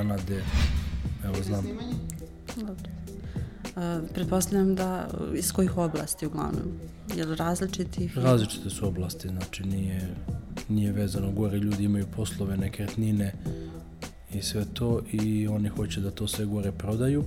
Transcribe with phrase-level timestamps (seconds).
[0.00, 0.42] Kanade,
[1.24, 1.64] evo znam.
[2.56, 2.90] Dobro.
[3.64, 6.72] Uh, pretpostavljam da iz kojih oblasti uglavnom?
[7.14, 8.18] Je li različitih?
[8.18, 10.16] Različite su oblasti, znači nije,
[10.68, 11.32] nije vezano.
[11.32, 13.32] Gore ljudi imaju poslove, nekretnine
[14.32, 17.24] i sve to i oni hoće da to sve gore prodaju.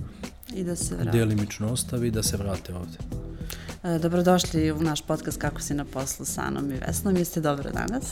[0.54, 1.18] I da se vrate.
[1.18, 2.98] Delimično ostavi i da se vrate ovde.
[3.82, 7.16] Uh, dobrodošli u naš podcast Kako si na poslu sa Anom i Vesnom.
[7.16, 8.04] Jeste dobro danas?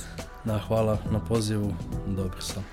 [0.45, 1.73] Da, hvala na pozivu.
[2.06, 2.64] Dobro sam.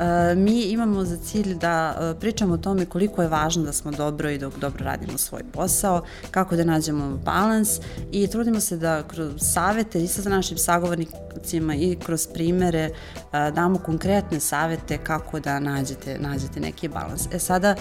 [0.00, 3.90] E, mi imamo za cilj da e, pričamo o tome koliko je važno da smo
[3.90, 7.80] dobro i dok dobro radimo svoj posao, kako da nađemo balans
[8.12, 12.90] i trudimo se da kroz savete i sa našim sagovornicima i kroz primere e,
[13.54, 17.28] damo konkretne savete kako da nađete, nađete neki balans.
[17.32, 17.74] E sada,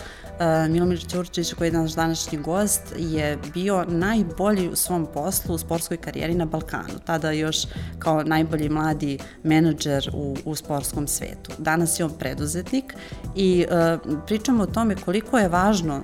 [0.70, 5.98] Milomir Ćurčić, koji je naš današnji gost, je bio najbolji u svom poslu u sportskoj
[5.98, 7.00] karijeri na Balkanu.
[7.06, 7.58] Tada još
[8.00, 11.52] kao najbolji mladi menadžer u, u sportskom svetu.
[11.58, 12.94] Danas je on preduzetnik
[13.36, 16.04] i uh, pričamo o tome koliko je važno uh,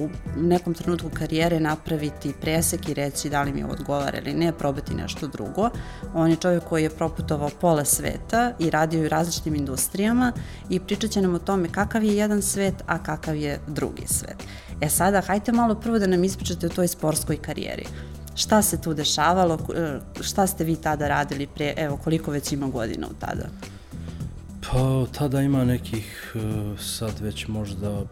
[0.00, 4.52] u nekom trenutku karijere napraviti presek i reći da li mi ovo odgovara ili ne,
[4.52, 5.70] probati nešto drugo.
[6.14, 10.32] On je čovjek koji je proputovao pola sveta i radio u različitim industrijama
[10.70, 14.36] i pričat će nam o tome kakav je jedan svet, a kakav je drugi svet.
[14.80, 17.86] E sada, hajte malo prvo da nam ispričate o toj sportskoj karijeri.
[18.40, 19.58] Šta se tu dešavalo,
[20.20, 23.48] šta ste vi tada radili pre, evo koliko već ima godina u tada?
[24.60, 26.38] Pa tada ima nekih e,
[26.78, 28.02] sad već možda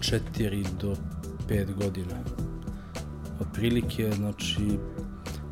[0.00, 0.96] 4 do
[1.48, 2.14] 5 godina.
[3.40, 4.78] Otprilike, znači,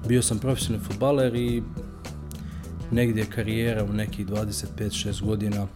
[0.08, 1.62] bio sam profesionalni futbaler i
[2.90, 5.66] negdje karijera u nekih 25-6 godina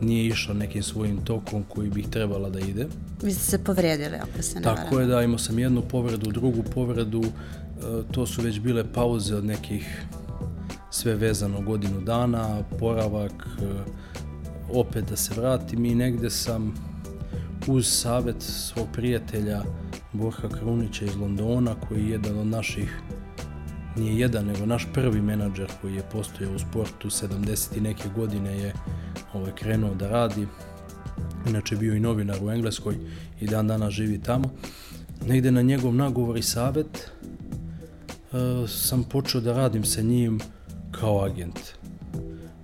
[0.00, 2.86] nije išla nekim svojim tokom koji bih trebala da ide.
[3.22, 5.10] Vi ste se povrijedili, ako se ne Tako varam.
[5.10, 7.67] je, da, imao sam jednu povredu, drugu povredu, e,
[8.12, 10.06] to su već bile pauze od nekih
[10.90, 13.64] sve vezano godinu dana, poravak, e,
[14.72, 16.74] opet da se vratim i negde sam
[17.66, 19.62] uz savet svog prijatelja
[20.12, 23.00] Borha Krunića iz Londona, koji je jedan od naših,
[23.96, 27.76] nije jedan, nego naš prvi menadžer koji je postojao u sportu, 70.
[27.76, 28.72] i neke godine je
[29.32, 30.46] ovaj, krenuo da radi,
[31.48, 32.96] inače bio i novinar u Engleskoj
[33.40, 34.50] i dan dana živi tamo.
[35.26, 37.10] Negde na njegov nagovor i savet
[38.68, 40.40] sam počeo da radim sa njim
[40.90, 41.60] kao agent.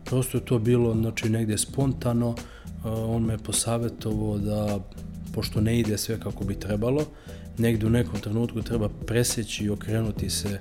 [0.04, 2.34] Prosto je to bilo znači, negde spontano,
[2.84, 4.78] on me posavjetovao da,
[5.34, 7.04] pošto ne ide sve kako bi trebalo,
[7.58, 10.60] negde u nekom trenutku treba preseći i okrenuti se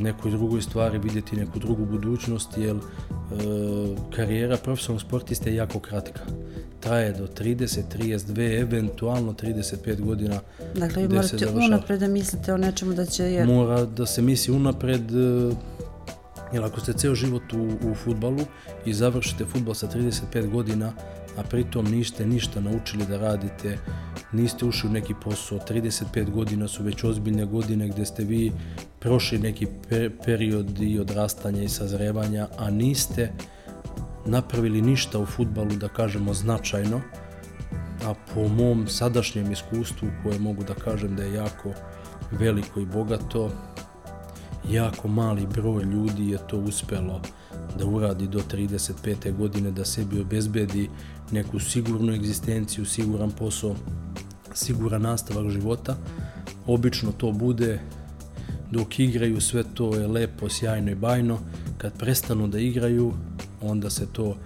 [0.00, 2.76] nekoj drugoj stvari, vidjeti neku drugu budućnost, jer
[4.16, 6.20] karijera profesionalnog sportista je jako kratka.
[6.80, 10.40] Traje do 30, 32, eventualno 35 godina.
[10.74, 13.24] Dakle, vi morate unapred da mislite o nečemu da će...
[13.24, 13.46] Jer...
[13.46, 15.10] Mora da se misli unapred,
[16.52, 18.44] Jer ako ste ceo život u, u futbalu
[18.84, 20.92] i završite futbal sa 35 godina,
[21.36, 23.78] a pritom niste ništa naučili da radite,
[24.36, 28.52] niste ušli u neki posao, 35 godina su već ozbiljne godine gde ste vi
[28.98, 33.32] prošli neki per, period i odrastanja i sazrevanja, a niste
[34.26, 37.00] napravili ništa u futbalu, da kažemo, značajno,
[38.04, 41.72] a po mom sadašnjem iskustvu, koje mogu da kažem da je jako
[42.30, 43.50] veliko i bogato,
[44.70, 47.20] jako mali broj ljudi je to uspelo
[47.78, 49.36] da uradi do 35.
[49.36, 50.90] godine, da sebi obezbedi
[51.30, 53.74] neku sigurnu egzistenciju, siguran posao,
[54.56, 55.96] siguran nastavak života.
[56.66, 57.80] Obično to bude
[58.70, 61.38] dok igraju sve to je lepo, sjajno i bajno.
[61.78, 63.12] Kad prestanu da igraju,
[63.62, 64.36] onda se to,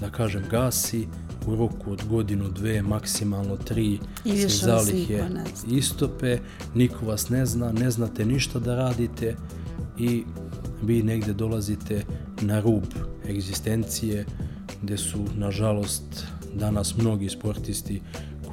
[0.00, 1.06] da kažem, gasi
[1.46, 5.24] u roku od godinu, dve, maksimalno tri se zalihe
[5.70, 6.38] istope,
[6.74, 9.36] niko vas ne zna, ne znate ništa da radite,
[9.98, 10.24] i
[10.82, 12.04] vi negde dolazite
[12.40, 12.84] na rub
[13.28, 14.26] egzistencije
[14.82, 18.00] gde su nažalost danas mnogi sportisti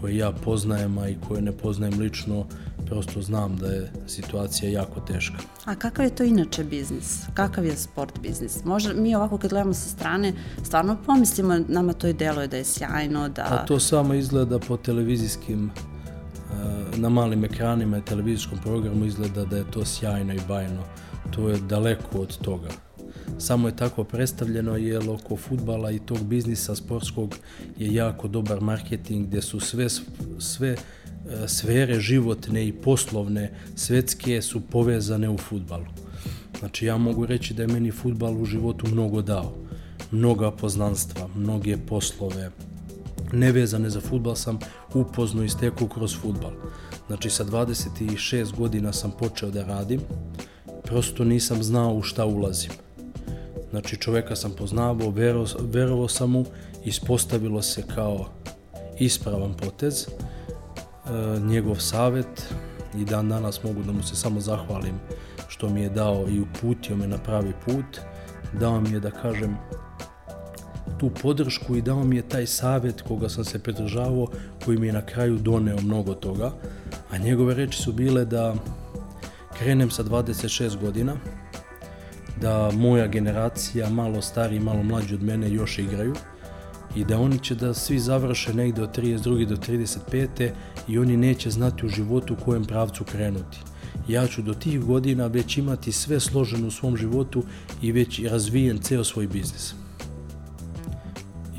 [0.01, 2.45] koje ja poznajem, a i koje ne poznajem lično,
[2.85, 5.37] prosto znam da je situacija jako teška.
[5.65, 7.19] A kakav je to inače biznis?
[7.33, 8.63] Kakav je sport biznis?
[8.65, 10.33] Može, mi ovako kad gledamo sa strane,
[10.63, 13.41] stvarno pomislimo, nama to i deluje da je sjajno, da...
[13.43, 19.57] A to samo izgleda po televizijskim eh, na malim ekranima i televizijskom programu izgleda da
[19.57, 20.83] je to sjajno i bajno
[21.31, 22.69] to je daleko od toga.
[23.39, 27.35] Samo je tako predstavljeno jer oko futbala i tog biznisa sportskog
[27.77, 29.87] je jako dobar marketing gde su sve,
[30.39, 30.77] sve e,
[31.47, 35.85] sfere životne i poslovne, svetske su povezane u futbalu.
[36.59, 39.55] Znači ja mogu reći da je meni futbal u životu mnogo dao.
[40.11, 42.51] Mnoga poznanstva, mnoge poslove,
[43.33, 44.59] nevezane za futbal sam
[44.93, 46.51] upozno i stekao kroz futbal.
[47.07, 50.01] Znači sa 26 godina sam počeo da radim,
[50.83, 52.71] prosto nisam znao u šta ulazim.
[53.69, 55.13] Znači čoveka sam poznavao,
[55.59, 56.45] verovao, sam mu
[56.85, 58.25] ispostavilo se kao
[58.99, 60.07] ispravan potez.
[60.07, 62.53] E, njegov savet
[62.97, 64.99] i dan danas mogu da mu se samo zahvalim
[65.47, 67.99] što mi je dao i uputio me na pravi put.
[68.59, 69.57] Dao mi je da kažem
[70.99, 74.27] tu podršku i dao mi je taj savjet koga sam se pridržavao,
[74.65, 76.51] koji mi je na kraju doneo mnogo toga.
[77.11, 78.55] A njegove reči su bile da
[79.57, 81.15] krenem sa 26 godina,
[82.41, 86.15] da moja generacija, malo stari, malo mlađi od mene, još igraju
[86.95, 89.45] i da oni će da svi završe negde od 32.
[89.45, 90.51] do 35.
[90.87, 93.57] i oni neće znati u životu u kojem pravcu krenuti.
[94.07, 97.43] Ja ću do tih godina već imati sve složeno u svom životu
[97.81, 99.73] i već razvijen ceo svoj biznis.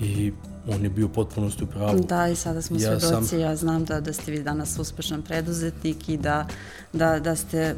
[0.02, 0.32] I
[0.68, 2.00] on je bio potpunosti u pravu.
[2.00, 3.40] Da, i sada smo ja svedoci, sam...
[3.40, 6.46] ja znam da, da ste vi danas uspešan preduzetnik i da,
[6.92, 7.74] da, da ste, e,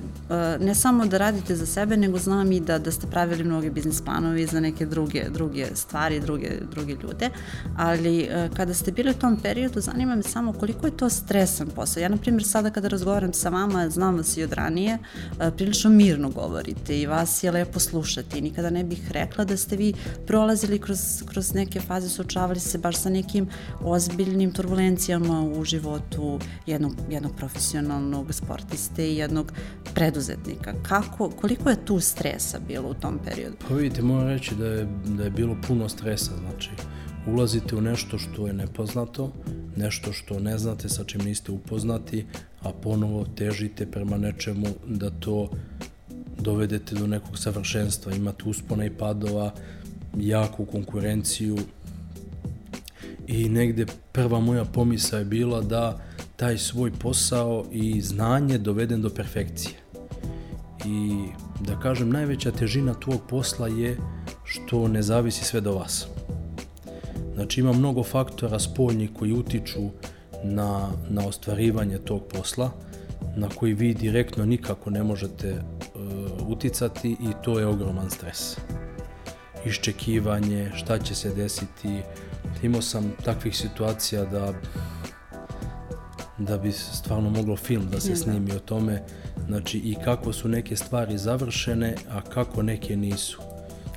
[0.61, 4.01] ne samo da radite za sebe, nego znam i da, da ste pravili mnoge biznis
[4.01, 7.31] planovi za neke druge, druge stvari, druge, druge ljude,
[7.77, 11.69] ali e, kada ste bili u tom periodu, zanima me samo koliko je to stresan
[11.69, 12.01] posao.
[12.01, 14.99] Ja, na primjer, sada kada razgovaram sa vama, znam vas i od ranije,
[15.41, 18.41] e, prilično mirno govorite i vas je lepo slušati.
[18.41, 19.95] Nikada ne bih rekla da ste vi
[20.27, 23.49] prolazili kroz, kroz neke faze, suočavali se baš sa nekim
[23.81, 29.53] ozbiljnim turbulencijama u životu jednog, jednog profesionalnog sportiste i jednog
[29.95, 30.75] preduzetnika.
[30.83, 33.57] Kako, koliko je tu stresa bilo u tom periodu?
[33.69, 36.71] Pa vidite, moram reći da je, da je bilo puno stresa, znači
[37.27, 39.33] ulazite u nešto što je nepoznato,
[39.77, 42.27] nešto što ne znate, sa čim niste upoznati,
[42.63, 45.51] a ponovo težite prema nečemu da to
[46.39, 48.13] dovedete do nekog savršenstva.
[48.13, 49.53] Imate uspona i padova,
[50.17, 51.59] jaku konkurenciju,
[53.31, 55.99] i negde prva moja pomisa je bila da
[56.37, 59.75] taj svoj posao i znanje dovedem do perfekcije.
[60.85, 61.25] I
[61.61, 63.97] da kažem, najveća težina tvog posla je
[64.45, 66.07] što ne zavisi sve do vas.
[67.35, 69.91] Znači ima mnogo faktora spoljnih koji utiču
[70.45, 72.71] na, na ostvarivanje tog posla,
[73.37, 78.57] na koji vi direktno nikako ne možete uh, uticati i to je ogroman stres.
[79.65, 82.03] Iščekivanje, šta će se desiti,
[82.63, 84.53] imao sam takvih situacija da
[86.39, 89.03] da bi stvarno moglo film da se snimi o tome,
[89.47, 93.41] znači i kako su neke stvari završene, a kako neke nisu.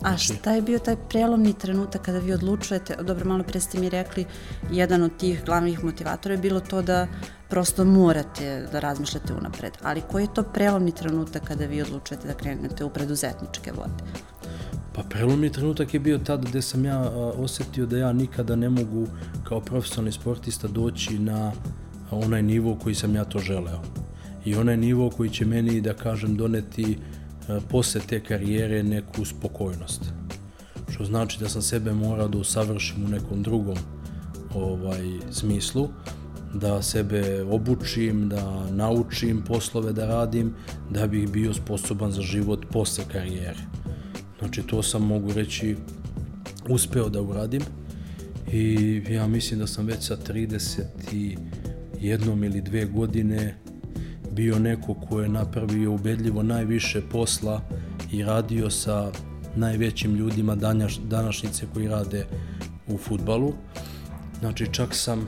[0.02, 3.80] A znači- šta je bio taj prelomni trenutak kada vi odlučujete, dobro malo pre ste
[3.80, 4.26] mi rekli,
[4.72, 7.08] jedan od tih glavnih motivatora je bilo to da
[7.50, 12.34] prosto morate da razmišljate unapred, ali koji je to prelomni trenutak kada vi odlučujete da
[12.34, 14.04] krenete u preduzetničke vode?
[14.96, 17.00] Pa prelomni trenutak je bio tada gde sam ja
[17.38, 19.08] osetio da ja nikada ne mogu
[19.44, 21.52] kao profesionalni sportista doći na
[22.12, 23.82] onaj nivo koji sam ja to želeo.
[24.46, 26.98] I onaj nivo koji će meni, da kažem, doneti
[27.70, 30.02] posle te karijere neku spokojnost.
[30.90, 33.78] Što znači da sam sebe morao da usavršim u nekom drugom
[34.56, 35.90] ovaj smislu,
[36.54, 40.54] da sebe obučim, da naučim poslove da radim,
[40.90, 43.83] da bih bio sposoban za život posle karijere.
[44.44, 45.76] Znači to sam mogu reći
[46.70, 47.62] uspeo da uradim
[48.52, 51.38] i ja mislim da sam već sa 31
[52.46, 53.56] ili dve godine
[54.32, 57.62] bio neko ko je napravio ubedljivo najviše posla
[58.12, 59.12] i radio sa
[59.56, 60.56] najvećim ljudima
[61.04, 62.26] današnjice koji rade
[62.88, 63.54] u futbalu.
[64.40, 65.28] Znači čak sam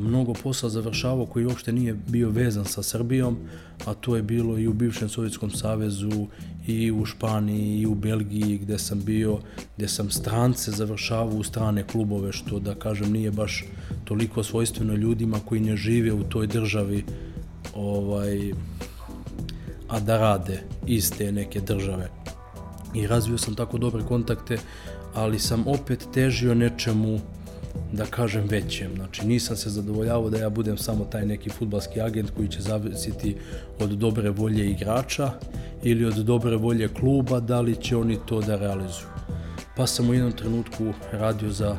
[0.00, 3.36] mnogo posla završavao koji uopšte nije bio vezan sa Srbijom,
[3.84, 6.26] a to je bilo i u bivšem Sovjetskom savezu
[6.66, 9.38] i u Španiji i u Belgiji gde sam bio,
[9.76, 13.64] gde sam strance završavao u strane klubove, što da kažem nije baš
[14.04, 17.04] toliko svojstveno ljudima koji ne žive u toj državi,
[17.74, 18.52] ovaj,
[19.88, 22.10] a da rade iz te neke države.
[22.94, 24.58] I razvio sam tako dobre kontakte,
[25.14, 27.20] ali sam opet težio nečemu
[27.92, 28.90] da kažem većem.
[28.96, 33.36] Znači nisam se zadovoljavao da ja budem samo taj neki futbalski agent koji će zavisiti
[33.80, 35.30] od dobre volje igrača
[35.82, 39.08] ili od dobre volje kluba, da li će oni to da realizuju.
[39.76, 41.76] Pa sam u jednom trenutku radio za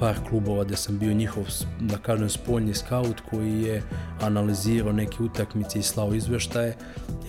[0.00, 1.44] par klubova gde sam bio njihov,
[1.80, 3.82] da kažem, spoljni skaut koji je
[4.20, 6.76] analizirao neke utakmice i slao izveštaje,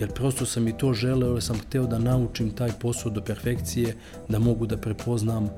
[0.00, 3.96] jer prosto sam i to želeo, jer sam hteo da naučim taj posao do perfekcije,
[4.28, 5.50] da mogu da prepoznam,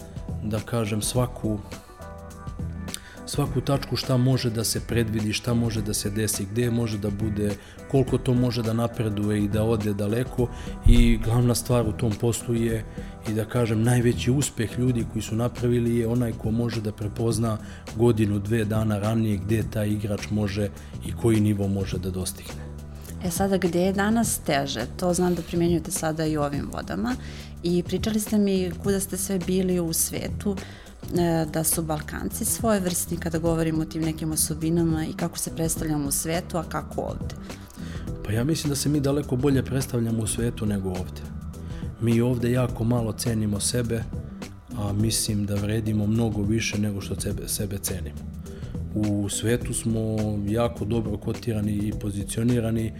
[0.42, 1.58] da kažem, svaku
[3.26, 7.11] svaku tačku šta može da se predvidi, šta može da se desi, gde može da
[7.11, 7.54] bude,
[7.90, 10.49] koliko to može da napreduje i da ode daleko
[10.87, 12.85] i glavna stvar u tom poslu je
[13.28, 17.59] i da kažem najveći uspeh ljudi koji su napravili je onaj ko može da prepozna
[17.97, 20.71] godinu, dve dana ranije gde taj igrač može
[21.07, 22.64] i koji nivo može da dostigne.
[23.25, 24.87] E sada, gde je danas teže?
[24.97, 27.14] To znam da primenjujete sada i ovim vodama
[27.62, 30.57] i pričali ste mi kuda ste sve bili u svetu
[31.52, 36.08] da su Balkanci svoje vrstni kada govorimo o tim nekim osobinama i kako se predstavljamo
[36.08, 37.34] u svetu, a kako ovde?
[38.25, 41.20] Pa ja mislim da se mi daleko bolje predstavljamo u svetu nego ovde.
[42.00, 44.02] Mi ovde jako malo cenimo sebe,
[44.78, 48.18] a mislim da vredimo mnogo više nego što sebe, sebe cenimo.
[48.94, 50.16] U svetu smo
[50.49, 52.92] jako dobro kotirani i pozicionirani.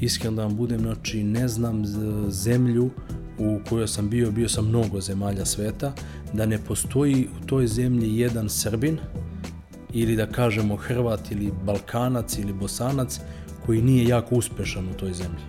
[0.00, 1.82] Iskreno da vam budem, znači ne znam
[2.28, 2.90] zemlju
[3.40, 5.92] u kojoj sam bio, bio sam mnogo zemalja sveta,
[6.32, 8.98] da ne postoji u toj zemlji jedan Srbin
[9.92, 13.20] ili da kažemo Hrvat ili Balkanac ili Bosanac
[13.66, 15.42] koji nije jako uspešan u toj zemlji.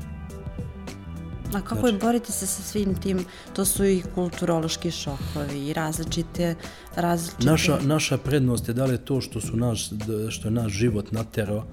[1.53, 5.73] A kako znači, je boriti se sa svim tim, to su i kulturološki šokovi i
[5.73, 6.55] različite,
[6.95, 7.45] različite...
[7.45, 9.89] Naša, naša prednost je da li je to što, su naš,
[10.29, 11.65] što je naš život naterao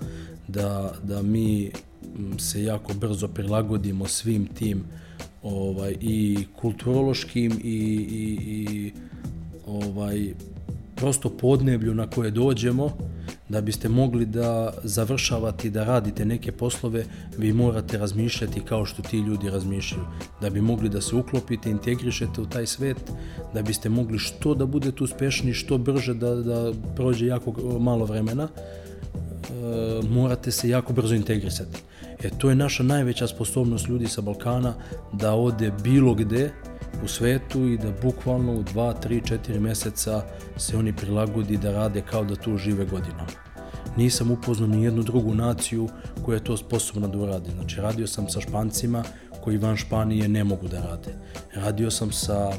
[0.49, 1.71] da, da mi
[2.39, 4.85] se jako brzo prilagodimo svim tim
[5.49, 7.79] ovaj, i kulturološkim i,
[8.11, 8.93] i, i
[9.67, 10.35] ovaj,
[10.97, 12.91] prosto podneblju na koje dođemo,
[13.49, 17.05] da biste mogli da završavate da radite neke poslove,
[17.39, 20.05] vi morate razmišljati kao što ti ljudi razmišljaju.
[20.41, 23.13] Da bi mogli da se uklopite, integrišete u taj svet,
[23.55, 28.49] da biste mogli što da budete uspešni, što brže da, da prođe jako malo vremena,
[28.49, 31.88] e, morate se jako brzo integrisati.
[32.23, 34.75] E, to je naša najveća sposobnost ljudi sa Balkana
[35.13, 36.53] da ode bilo gde
[37.05, 40.23] u svetu i da bukvalno u 2, 3, 4 meseca
[40.57, 43.49] se oni prilagodi da rade kao da tu žive godinama.
[43.97, 45.89] Nisam upoznao ni jednu drugu naciju
[46.25, 47.51] koja je to sposobna da uradi.
[47.51, 49.05] Znači, radio sam sa Špancima
[49.45, 51.15] koji van Španije ne mogu da rade.
[51.55, 52.53] Radio sam sa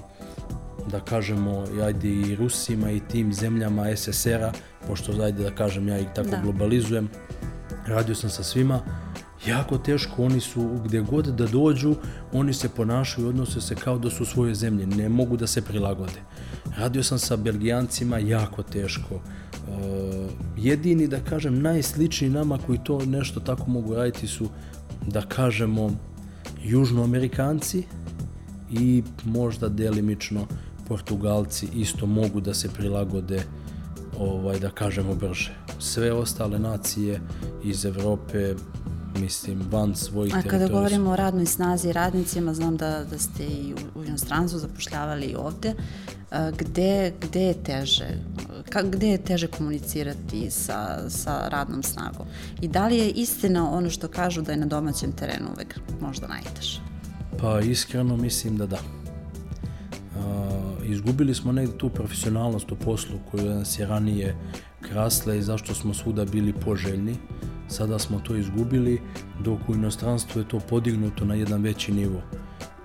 [0.92, 4.52] da kažemo, ajde i Rusima i tim zemljama SSR-a,
[4.88, 6.42] pošto ajde da kažem ja ih tako da.
[6.44, 7.10] globalizujem,
[7.88, 8.82] radio sam sa svima,
[9.48, 11.96] jako teško, oni su gde god da dođu,
[12.34, 15.62] oni se ponašaju odnose se kao da su u svojoj zemlji, ne mogu da se
[15.62, 16.22] prilagode.
[16.78, 19.16] Radio sam sa Belgijancima, jako teško.
[19.16, 19.22] Uh,
[20.58, 24.50] jedini, da kažem, najsličniji nama koji to nešto tako mogu raditi su,
[25.08, 25.92] da kažemo,
[26.64, 27.84] južnoamerikanci
[28.72, 30.48] i možda delimično
[30.88, 33.44] Portugalci isto mogu da se prilagode
[34.20, 35.56] ovaj da kažemo brže.
[35.80, 37.22] Sve ostale nacije
[37.64, 38.56] iz Evrope
[39.22, 43.44] mislim, van svojih A kada govorimo o radnoj snazi i radnicima, znam da, da ste
[43.44, 45.74] i u, u inostranstvu zapošljavali i ovde,
[46.58, 48.08] gde, gde je teže?
[48.70, 52.26] Ka, gde je teže komunicirati sa, sa radnom snagom?
[52.62, 56.28] I da li je istina ono što kažu da je na domaćem terenu uvek možda
[56.28, 56.82] najteže?
[57.42, 58.78] Pa iskreno mislim da da.
[58.78, 58.84] Uh,
[60.86, 64.36] izgubili smo negde tu profesionalnost u poslu koju nas je ranije
[64.82, 67.16] krasla i zašto smo svuda bili poželjni.
[67.70, 69.02] Sada smo to izgubili,
[69.44, 72.22] dok u inostranstvu je to podignuto na jedan veći nivo.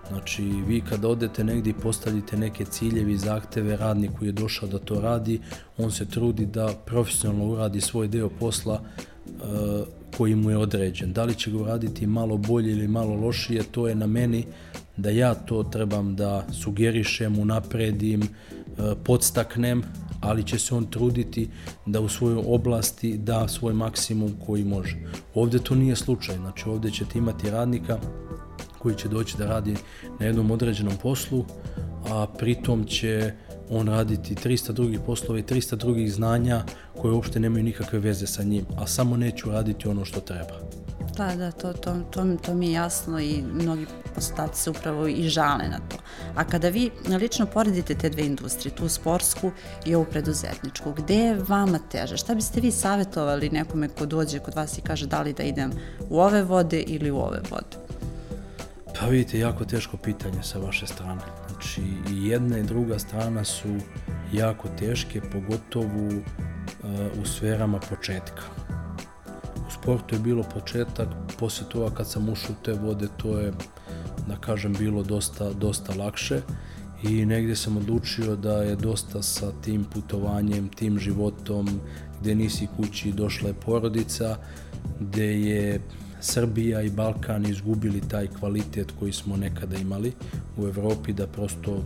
[0.08, 4.78] Znači, vi kada odete negdje i postavite neke ciljevi, zahteve, radnik koji je došao da
[4.78, 5.40] to radi,
[5.78, 8.80] on se trudi da profesionalno uradi svoj deo posla
[9.26, 9.86] uh,
[10.16, 11.12] koji mu je određen.
[11.12, 14.44] Da li će ga uraditi malo bolje ili malo lošije, to je na meni
[14.96, 18.28] da ja to trebam da sugerišem, unapredim, uh,
[19.04, 19.82] podstaknem,
[20.24, 21.48] ali će se on truditi
[21.86, 24.96] da u svojoj oblasti da svoj maksimum koji može.
[25.34, 27.98] Ovde to nije slučaj, znači ovde ćete imati radnika
[28.78, 29.76] koji će doći da radi
[30.20, 31.44] na jednom određenom poslu,
[32.10, 33.32] a pritom će
[33.70, 36.64] on raditi 300 drugih poslova i 300 drugih znanja
[37.02, 40.83] koje uopšte nemaju nikakve veze sa njim, a samo neću raditi ono što treba.
[41.16, 45.28] Da, da, to, to, to, to mi je jasno i mnogi poslodavci se upravo i
[45.28, 45.96] žale na to.
[46.34, 46.90] A kada vi
[47.20, 49.50] lično poredite te dve industrije, tu sportsku
[49.86, 52.16] i ovu preduzetničku, gde je vama teže?
[52.16, 55.72] Šta biste vi savjetovali nekome ko dođe kod vas i kaže da li da idem
[56.10, 57.76] u ove vode ili u ove vode?
[59.00, 61.20] Pa vidite, jako teško pitanje sa vaše strane.
[61.48, 63.68] Znači, i jedna i druga strana su
[64.32, 68.42] jako teške, pogotovo uh, u sferama početka.
[69.84, 73.52] U sportu je bilo početak, posle toga kad sam ušao u te vode, to je,
[74.28, 76.40] da kažem, bilo dosta, dosta lakše.
[77.02, 81.68] I negdje sam odlučio da je dosta sa tim putovanjem, tim životom,
[82.20, 84.36] gde nisi kući, došla je porodica,
[85.00, 85.80] gde je
[86.20, 90.12] Srbija i Balkan izgubili taj kvalitet koji smo nekada imali
[90.56, 91.82] u Evropi, da prosto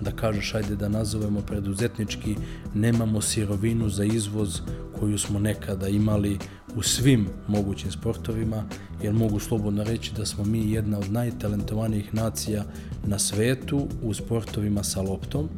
[0.00, 2.36] da kažeš, ajde da nazovemo preduzetnički,
[2.74, 4.60] nemamo sirovinu za izvoz
[5.00, 6.38] koju smo nekada imali
[6.76, 8.64] u svim mogućim sportovima,
[9.02, 12.64] jer mogu slobodno reći da smo mi jedna od najtalentovanijih nacija
[13.06, 15.48] na svetu u sportovima sa loptom,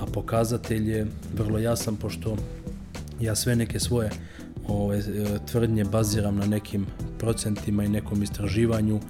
[0.00, 2.36] a pokazatelj je vrlo jasan pošto
[3.20, 4.10] ja sve neke svoje
[4.68, 5.02] ove, e,
[5.46, 6.86] tvrdnje baziram na nekim
[7.18, 9.00] procentima i nekom istraživanju.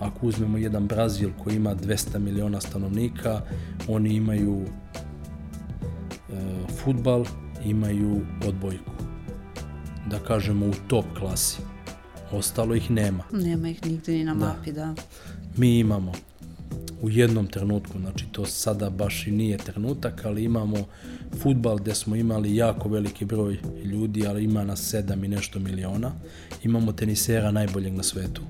[0.00, 3.40] Ako uzmemo jedan Brazil koji ima 200 miliona stanovnika,
[3.88, 4.68] oni imaju e,
[6.84, 7.24] futbal,
[7.64, 8.97] imaju odbojku.
[10.10, 11.56] Da kažemo u top klasi.
[12.32, 13.24] Ostalo ih nema.
[13.32, 14.46] Nema ih nigde ni na Da.
[14.46, 14.94] mapi, da.
[15.56, 16.12] Mi imamo
[17.02, 20.76] u jednom trenutku, znači to sada baš i nije trenutak, ali imamo
[21.42, 26.12] futbal gde smo imali jako veliki broj ljudi, ali ima nas sedam i nešto miliona.
[26.64, 28.42] Imamo tenisera najboljeg na svetu.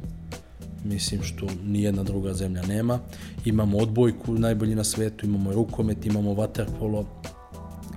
[0.84, 2.98] Mislim što nijedna druga zemlja nema.
[3.44, 7.06] Imamo odbojku najbolji na svetu, imamo rukomet, imamo vaterpolo,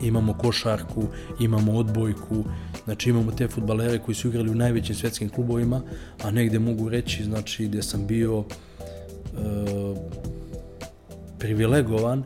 [0.01, 1.03] imamo košarku,
[1.39, 2.43] imamo odbojku,
[2.85, 5.81] znači imamo te futbalere koji su igrali u najvećim svetskim klubovima,
[6.23, 8.45] a negde mogu reći, znači gde sam bio e,
[11.39, 12.23] privilegovan,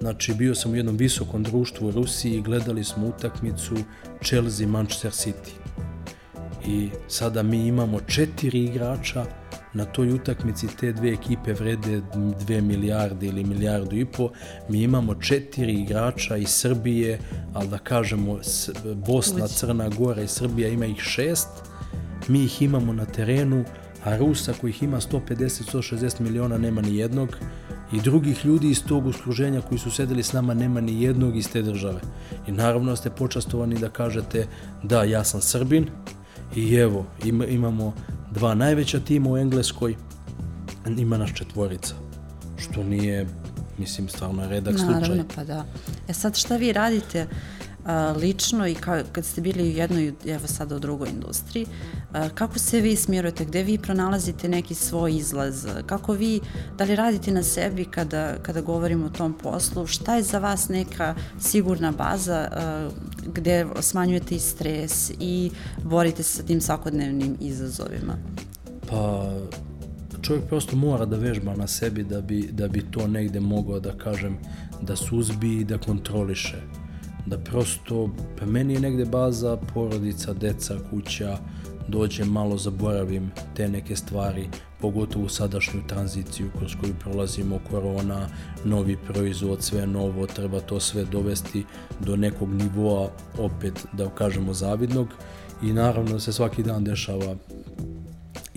[0.00, 3.74] znači bio sam u jednom visokom društvu u Rusiji i gledali smo utakmicu
[4.20, 5.52] Chelsea-Manchester City.
[6.66, 9.24] I sada mi imamo četiri igrača
[9.74, 14.30] na toj utakmici te dve ekipe vrede 2 milijarde ili milijardu i po.
[14.68, 17.18] Mi imamo četiri igrača iz Srbije,
[17.54, 18.38] ali da kažemo
[19.06, 19.48] Bosna.
[19.48, 21.48] Crna Gora i Srbija ima ih šest.
[22.28, 23.64] Mi ih imamo na terenu,
[24.04, 27.36] a Rusa kojih ima 150-160 miliona nema ni jednog
[27.92, 31.50] i drugih ljudi iz tog uskruženja koji su sedeli s nama nema ni jednog iz
[31.50, 32.00] te države.
[32.46, 34.46] I naravno ste počastovani da kažete
[34.82, 35.86] da ja sam Srbin
[36.56, 37.94] i evo ima, imamo
[38.30, 39.96] dva najveća tima u Engleskoj,
[40.96, 41.94] ima nas četvorica,
[42.56, 43.26] što nije,
[43.78, 45.00] mislim, stvarno redak slučaj.
[45.00, 45.64] Naravno, pa da.
[46.08, 47.26] E sad šta vi radite
[47.84, 51.66] a, lično i ka, kad ste bili u jednoj, evo sada u drugoj industriji,
[52.12, 56.40] a, kako se vi smirujete, gde vi pronalazite neki svoj izlaz, kako vi,
[56.78, 60.68] da li radite na sebi kada, kada govorimo o tom poslu, šta je za vas
[60.68, 62.90] neka sigurna baza a,
[63.34, 65.50] gde smanjujete i stres i
[65.84, 68.14] borite se sa tim svakodnevnim izazovima?
[68.90, 69.32] Pa
[70.22, 73.92] čovjek prosto mora da vežba na sebi da bi, da bi to negde mogao da
[73.98, 74.38] kažem
[74.82, 76.62] da suzbi i da kontroliše.
[77.26, 81.38] Da prosto, pa meni je negde baza porodica, deca, kuća,
[81.88, 84.48] dođem malo zaboravim te neke stvari,
[84.80, 88.28] pogotovo u sadašnju tranziciju kroz koju prolazimo, korona,
[88.64, 91.64] novi proizvod, sve novo, treba to sve dovesti
[92.00, 95.08] do nekog nivoa, opet da kažemo zavidnog
[95.62, 97.36] i naravno se svaki dan dešava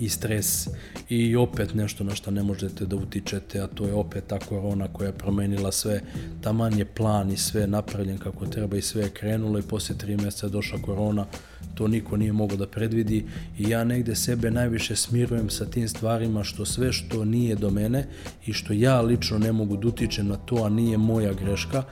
[0.02, 0.68] i stres
[1.08, 4.88] i opet nešto na što ne možete da utičete, a to je opet ta korona
[4.92, 6.00] koja je promenila sve,
[6.40, 10.16] taman je plan i sve napravljen kako treba i sve je krenulo i posle tri
[10.16, 11.26] meseca je došla korona,
[11.74, 13.24] to niko nije mogao da predvidi
[13.58, 18.06] i ja negde sebe najviše smirujem sa tim stvarima što sve što nije do mene
[18.46, 21.82] i što ja lično ne mogu da utičem na to, a nije moja greška,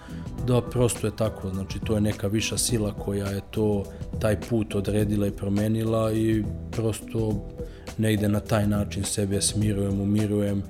[0.46, 3.84] da prosto je tako, znači to je neka viša sila koja je to,
[4.20, 7.48] taj put odredila i promenila i prosto
[7.98, 10.62] negde na taj način sebe smirujem, umirujem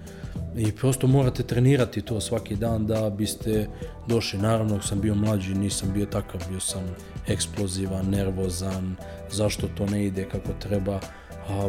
[0.56, 3.66] i prosto morate trenirati to svaki dan da biste
[4.08, 4.38] došli.
[4.38, 6.82] Naravno, sam bio mlađi, nisam bio takav, bio sam
[7.28, 8.96] eksplozivan, nervozan,
[9.32, 11.00] zašto to ne ide kako treba,
[11.48, 11.68] a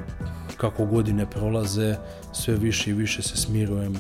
[0.57, 1.95] kako godine prolaze,
[2.33, 3.95] sve više i više se smirujem,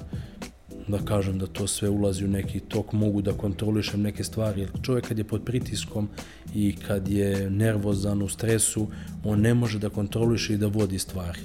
[0.87, 4.61] da kažem da to sve ulazi u neki tok, mogu da kontrolišem neke stvari.
[4.61, 6.09] Jer čovjek kad je pod pritiskom
[6.55, 8.87] i kad je nervozan u stresu,
[9.23, 11.39] on ne može da kontroliše i da vodi stvari.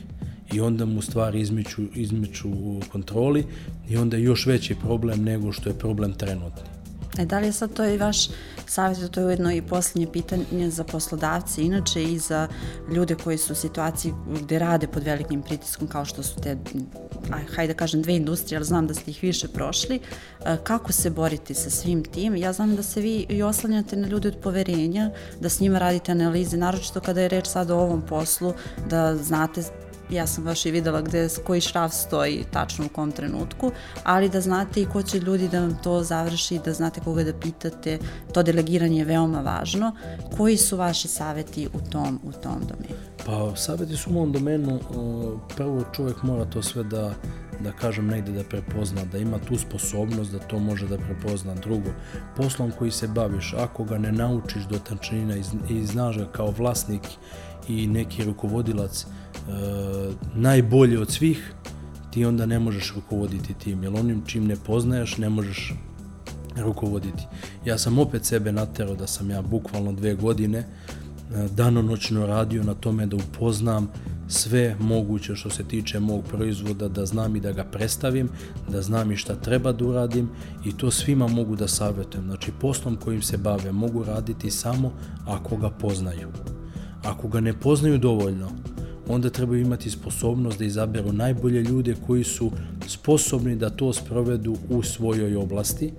[0.52, 3.44] I onda mu stvari izmiču, izmiču u kontroli
[3.88, 6.85] i onda je još veći problem nego što je problem trenutni.
[7.18, 8.28] E, da li je sad to i vaš
[8.66, 12.48] savjet, to je ujedno i posljednje pitanje za poslodavce, inače i za
[12.92, 16.56] ljude koji su u situaciji gde rade pod velikim pritiskom, kao što su te,
[17.32, 20.00] aj, hajde da kažem, dve industrije, ali znam da ste ih više prošli,
[20.44, 22.36] e, kako se boriti sa svim tim?
[22.36, 26.12] Ja znam da se vi i oslanjate na ljude od poverenja, da s njima radite
[26.12, 28.52] analize, naročito kada je reč sad o ovom poslu,
[28.88, 29.62] da znate
[30.10, 33.72] ja sam baš i videla gde, koji šraf stoji tačno u kom trenutku,
[34.04, 37.32] ali da znate i ko će ljudi da vam to završi, da znate koga da
[37.32, 37.98] pitate,
[38.32, 39.92] to delegiranje je veoma važno.
[40.36, 43.00] Koji su vaši saveti u tom, u tom domenu?
[43.26, 47.14] Pa, savjeti su u mom domenu, o, prvo čovjek mora to sve da,
[47.60, 51.54] da kažem negde da prepozna, da ima tu sposobnost da to može da prepozna.
[51.54, 51.90] Drugo,
[52.36, 55.36] poslom koji se baviš, ako ga ne naučiš do tančina
[55.68, 57.02] i, znaš ga kao vlasnik
[57.68, 59.06] i neki rukovodilac e,
[60.34, 61.52] najbolje od svih,
[62.10, 65.74] ti onda ne možeš rukovoditi tim, jer onim čim ne poznaješ ne možeš
[66.56, 67.26] rukovoditi.
[67.64, 70.66] Ja sam opet sebe naterao da sam ja bukvalno dve godine e,
[71.56, 73.88] danonoćno radio na tome da upoznam
[74.28, 78.28] sve moguće što se tiče mog proizvoda, da znam i da ga predstavim,
[78.68, 80.28] da znam i šta treba da uradim
[80.64, 82.26] i to svima mogu da savjetujem.
[82.26, 84.92] Znači, poslom kojim se bave mogu raditi samo
[85.26, 86.28] ako ga poznaju.
[87.04, 88.50] Ako ga ne poznaju dovoljno,
[89.08, 92.50] onda trebaju imati sposobnost da izaberu najbolje ljude koji su
[92.86, 95.92] sposobni da to sprovedu u svojoj oblasti,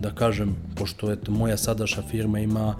[0.00, 2.76] da kažem, pošto eto, moja sadašnja firma ima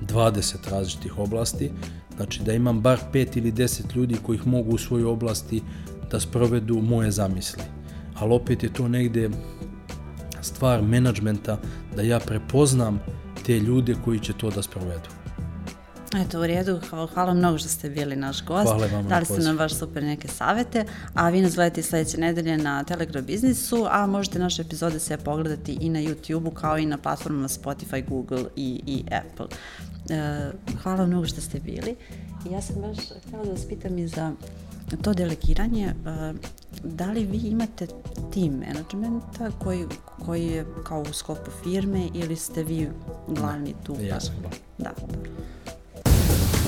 [0.00, 1.70] 20 različitih oblasti,
[2.16, 5.62] znači da imam bar 5 ili 10 ljudi kojih mogu u svojoj oblasti
[6.10, 7.62] da sprovedu moje zamisli.
[8.14, 9.30] Ali opet je to negde
[10.40, 11.58] stvar menadžmenta
[11.96, 13.00] da ja prepoznam
[13.46, 15.23] te ljude koji će to da sprovedu.
[16.16, 16.80] Eto, u redu,
[17.14, 18.64] hvala mnogo što ste bili naš gost.
[18.64, 22.56] Hvala vam Dali ste nam baš super neke savete, a vi nas gledate sledeće nedelje
[22.56, 26.98] na Telegram biznisu, a možete naše epizode sve pogledati i na YouTube-u kao i na
[26.98, 29.46] platformama Spotify, Google i, i Apple.
[30.10, 30.50] E,
[30.82, 31.96] hvala mnogo što ste bili.
[32.50, 32.96] Ja sam baš
[33.26, 34.32] htela da vas pitam i za
[35.02, 36.32] to delegiranje, e,
[36.84, 37.86] da li vi imate
[38.32, 39.84] tim menadžmenta koji,
[40.24, 42.88] koji je kao u skopu firme ili ste vi
[43.28, 43.96] glavni tu?
[44.00, 44.58] Ja sam glavni.
[44.78, 44.90] Da.